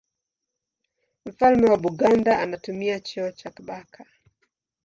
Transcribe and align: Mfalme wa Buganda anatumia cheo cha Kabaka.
Mfalme 1.25 1.69
wa 1.69 1.77
Buganda 1.77 2.39
anatumia 2.39 2.99
cheo 2.99 3.31
cha 3.31 3.49
Kabaka. 3.51 4.05